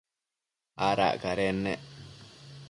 [0.87, 1.81] Adac cadennec